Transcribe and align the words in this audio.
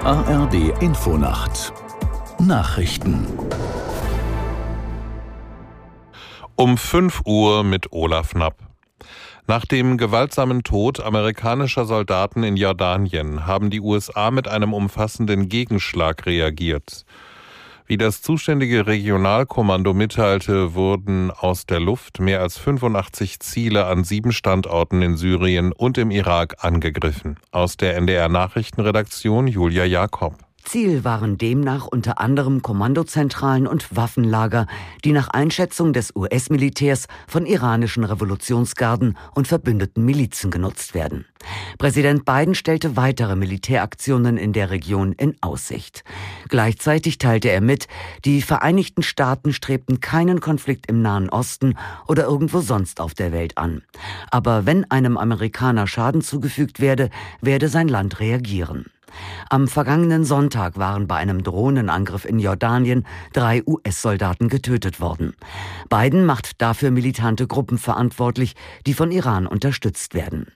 ARD 0.00 0.80
Infonacht 0.80 1.72
Nachrichten 2.38 3.26
Um 6.56 6.78
5 6.78 7.22
Uhr 7.26 7.62
mit 7.64 7.92
Olaf 7.92 8.30
Knapp. 8.30 8.56
Nach 9.46 9.66
dem 9.66 9.98
gewaltsamen 9.98 10.62
Tod 10.62 11.00
amerikanischer 11.00 11.84
Soldaten 11.84 12.42
in 12.42 12.56
Jordanien 12.56 13.46
haben 13.46 13.70
die 13.70 13.80
USA 13.80 14.30
mit 14.30 14.48
einem 14.48 14.72
umfassenden 14.72 15.48
Gegenschlag 15.48 16.26
reagiert. 16.26 17.04
Wie 17.92 17.98
das 17.98 18.22
zuständige 18.22 18.86
Regionalkommando 18.86 19.92
mitteilte, 19.92 20.72
wurden 20.72 21.30
aus 21.30 21.66
der 21.66 21.78
Luft 21.78 22.20
mehr 22.20 22.40
als 22.40 22.56
85 22.56 23.38
Ziele 23.40 23.84
an 23.84 24.02
sieben 24.02 24.32
Standorten 24.32 25.02
in 25.02 25.18
Syrien 25.18 25.72
und 25.72 25.98
im 25.98 26.10
Irak 26.10 26.64
angegriffen. 26.64 27.36
Aus 27.50 27.76
der 27.76 27.98
NDR 27.98 28.30
Nachrichtenredaktion 28.30 29.46
Julia 29.46 29.84
Jakob. 29.84 30.38
Ziel 30.64 31.04
waren 31.04 31.38
demnach 31.38 31.86
unter 31.86 32.20
anderem 32.20 32.62
Kommandozentralen 32.62 33.66
und 33.66 33.94
Waffenlager, 33.94 34.66
die 35.04 35.12
nach 35.12 35.28
Einschätzung 35.28 35.92
des 35.92 36.14
US-Militärs 36.14 37.06
von 37.26 37.46
iranischen 37.46 38.04
Revolutionsgarden 38.04 39.18
und 39.34 39.48
verbündeten 39.48 40.04
Milizen 40.04 40.50
genutzt 40.50 40.94
werden. 40.94 41.26
Präsident 41.78 42.24
Biden 42.24 42.54
stellte 42.54 42.96
weitere 42.96 43.34
Militäraktionen 43.34 44.36
in 44.36 44.52
der 44.52 44.70
Region 44.70 45.12
in 45.12 45.36
Aussicht. 45.40 46.04
Gleichzeitig 46.48 47.18
teilte 47.18 47.50
er 47.50 47.60
mit, 47.60 47.88
die 48.24 48.42
Vereinigten 48.42 49.02
Staaten 49.02 49.52
strebten 49.52 50.00
keinen 50.00 50.40
Konflikt 50.40 50.86
im 50.86 51.02
Nahen 51.02 51.28
Osten 51.30 51.76
oder 52.06 52.24
irgendwo 52.24 52.60
sonst 52.60 53.00
auf 53.00 53.14
der 53.14 53.32
Welt 53.32 53.58
an. 53.58 53.82
Aber 54.30 54.66
wenn 54.66 54.88
einem 54.90 55.16
Amerikaner 55.16 55.86
Schaden 55.86 56.22
zugefügt 56.22 56.80
werde, 56.80 57.10
werde 57.40 57.68
sein 57.68 57.88
Land 57.88 58.20
reagieren. 58.20 58.91
Am 59.50 59.68
vergangenen 59.68 60.24
Sonntag 60.24 60.76
waren 60.76 61.06
bei 61.06 61.16
einem 61.16 61.42
Drohnenangriff 61.42 62.24
in 62.24 62.38
Jordanien 62.38 63.06
drei 63.32 63.62
US-Soldaten 63.66 64.48
getötet 64.48 65.00
worden. 65.00 65.34
Biden 65.88 66.24
macht 66.24 66.60
dafür 66.60 66.90
militante 66.90 67.46
Gruppen 67.46 67.78
verantwortlich, 67.78 68.54
die 68.86 68.94
von 68.94 69.10
Iran 69.10 69.46
unterstützt 69.46 70.14
werden. 70.14 70.46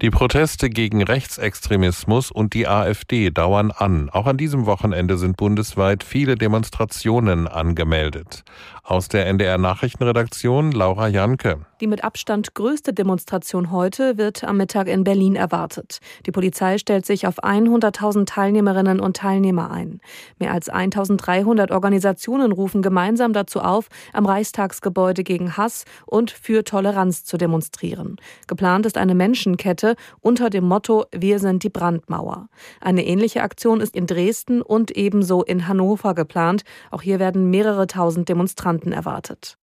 Die 0.00 0.10
Proteste 0.10 0.68
gegen 0.68 1.02
Rechtsextremismus 1.02 2.30
und 2.30 2.54
die 2.54 2.66
AfD 2.66 3.30
dauern 3.30 3.70
an. 3.70 4.10
Auch 4.10 4.26
an 4.26 4.36
diesem 4.36 4.66
Wochenende 4.66 5.16
sind 5.16 5.36
bundesweit 5.36 6.02
viele 6.02 6.34
Demonstrationen 6.34 7.46
angemeldet. 7.46 8.42
Aus 8.82 9.08
der 9.08 9.26
NDR 9.26 9.58
Nachrichtenredaktion 9.58 10.72
Laura 10.72 11.06
Janke. 11.08 11.66
Die 11.82 11.88
mit 11.88 12.04
Abstand 12.04 12.54
größte 12.54 12.92
Demonstration 12.92 13.72
heute 13.72 14.16
wird 14.16 14.44
am 14.44 14.56
Mittag 14.56 14.86
in 14.86 15.02
Berlin 15.02 15.34
erwartet. 15.34 15.98
Die 16.26 16.30
Polizei 16.30 16.78
stellt 16.78 17.04
sich 17.04 17.26
auf 17.26 17.42
100.000 17.42 18.24
Teilnehmerinnen 18.24 19.00
und 19.00 19.16
Teilnehmer 19.16 19.72
ein. 19.72 20.00
Mehr 20.38 20.52
als 20.52 20.70
1.300 20.72 21.72
Organisationen 21.72 22.52
rufen 22.52 22.82
gemeinsam 22.82 23.32
dazu 23.32 23.58
auf, 23.58 23.88
am 24.12 24.26
Reichstagsgebäude 24.26 25.24
gegen 25.24 25.56
Hass 25.56 25.84
und 26.06 26.30
für 26.30 26.62
Toleranz 26.62 27.24
zu 27.24 27.36
demonstrieren. 27.36 28.14
Geplant 28.46 28.86
ist 28.86 28.96
eine 28.96 29.16
Menschenkette 29.16 29.96
unter 30.20 30.50
dem 30.50 30.68
Motto 30.68 31.06
Wir 31.10 31.40
sind 31.40 31.64
die 31.64 31.68
Brandmauer. 31.68 32.48
Eine 32.80 33.04
ähnliche 33.04 33.42
Aktion 33.42 33.80
ist 33.80 33.96
in 33.96 34.06
Dresden 34.06 34.62
und 34.62 34.92
ebenso 34.92 35.42
in 35.42 35.66
Hannover 35.66 36.14
geplant. 36.14 36.62
Auch 36.92 37.02
hier 37.02 37.18
werden 37.18 37.50
mehrere 37.50 37.88
tausend 37.88 38.28
Demonstranten 38.28 38.92
erwartet. 38.92 39.58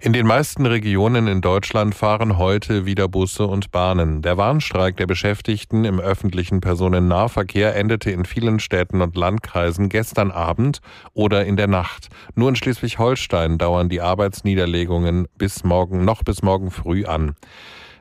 In 0.00 0.12
den 0.12 0.26
meisten 0.26 0.66
Regionen 0.66 1.26
in 1.26 1.40
Deutschland 1.40 1.94
fahren 1.94 2.38
heute 2.38 2.86
wieder 2.86 3.08
Busse 3.08 3.46
und 3.46 3.70
Bahnen. 3.70 4.22
Der 4.22 4.36
Warnstreik 4.36 4.96
der 4.96 5.06
Beschäftigten 5.06 5.84
im 5.84 5.98
öffentlichen 5.98 6.60
Personennahverkehr 6.60 7.74
endete 7.74 8.10
in 8.10 8.24
vielen 8.24 8.60
Städten 8.60 9.00
und 9.00 9.16
Landkreisen 9.16 9.88
gestern 9.88 10.30
Abend 10.30 10.80
oder 11.14 11.44
in 11.44 11.56
der 11.56 11.66
Nacht. 11.66 12.08
Nur 12.34 12.48
in 12.48 12.56
Schleswig-Holstein 12.56 13.58
dauern 13.58 13.88
die 13.88 14.00
Arbeitsniederlegungen 14.00 15.26
bis 15.36 15.64
morgen, 15.64 16.04
noch 16.04 16.22
bis 16.22 16.42
morgen 16.42 16.70
früh 16.70 17.04
an. 17.04 17.34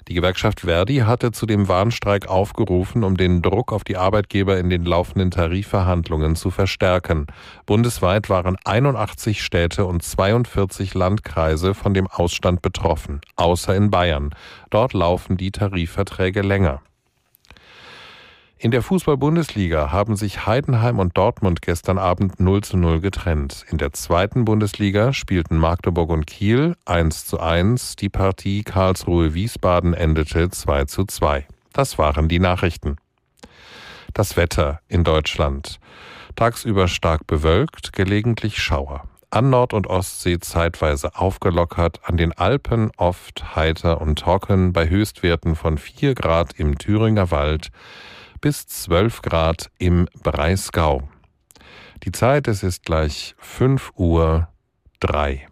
Die 0.07 0.13
Gewerkschaft 0.13 0.61
Verdi 0.61 0.97
hatte 0.99 1.33
zu 1.33 1.45
dem 1.45 1.67
Warnstreik 1.67 2.29
aufgerufen, 2.29 3.03
um 3.03 3.17
den 3.17 3.41
Druck 3.41 3.73
auf 3.73 3.83
die 3.83 3.97
Arbeitgeber 3.97 4.57
in 4.57 4.69
den 4.69 4.85
laufenden 4.85 5.31
Tarifverhandlungen 5.31 6.37
zu 6.37 6.49
verstärken. 6.49 7.27
Bundesweit 7.65 8.29
waren 8.29 8.55
81 8.63 9.43
Städte 9.43 9.85
und 9.85 10.03
42 10.03 10.93
Landkreise 10.93 11.73
von 11.73 11.93
dem 11.93 12.07
Ausstand 12.07 12.61
betroffen, 12.61 13.19
außer 13.35 13.75
in 13.75 13.91
Bayern. 13.91 14.29
Dort 14.69 14.93
laufen 14.93 15.35
die 15.35 15.51
Tarifverträge 15.51 16.41
länger. 16.41 16.81
In 18.59 18.71
der 18.71 18.81
Fußball-Bundesliga 18.81 19.91
haben 19.91 20.15
sich 20.15 20.47
Heidenheim 20.47 20.97
und 20.97 21.15
Dortmund 21.15 21.61
gestern 21.61 21.99
Abend 21.99 22.39
0 22.39 22.63
zu 22.63 22.75
0 22.75 23.01
getrennt. 23.01 23.63
In 23.69 23.77
der 23.77 23.93
zweiten 23.93 24.45
Bundesliga 24.45 25.13
spielten 25.13 25.57
Magdeburg 25.57 26.09
und 26.09 26.25
Kiel 26.25 26.75
1 26.85 27.27
zu 27.27 27.39
1. 27.39 27.97
Die 27.97 28.09
Partie 28.09 28.63
Karlsruhe-Wiesbaden 28.63 29.93
endete 29.93 30.49
2 30.49 30.85
zu 30.85 31.05
2. 31.05 31.45
Das 31.71 31.99
waren 31.99 32.27
die 32.29 32.39
Nachrichten. 32.39 32.95
Das 34.15 34.37
Wetter 34.37 34.79
in 34.87 35.03
Deutschland. 35.03 35.79
Tagsüber 36.35 36.87
stark 36.87 37.27
bewölkt, 37.27 37.93
gelegentlich 37.93 38.57
Schauer. 38.57 39.03
An 39.29 39.51
Nord- 39.51 39.73
und 39.73 39.85
Ostsee 39.85 40.39
zeitweise 40.39 41.15
aufgelockert, 41.15 41.99
an 42.05 42.17
den 42.17 42.33
Alpen 42.33 42.89
oft 42.97 43.55
heiter 43.55 44.01
und 44.01 44.17
trocken, 44.17 44.73
bei 44.73 44.89
Höchstwerten 44.89 45.55
von 45.55 45.77
4 45.77 46.15
Grad 46.15 46.53
im 46.53 46.79
Thüringer 46.79 47.29
Wald, 47.29 47.69
bis 48.41 48.67
12 48.67 49.21
Grad 49.21 49.71
im 49.77 50.07
Breisgau. 50.23 51.09
Die 52.03 52.11
Zeit, 52.11 52.47
es 52.47 52.63
ist 52.63 52.83
gleich 52.83 53.35
5 53.39 53.91
Uhr 53.95 54.47
3. 54.99 55.47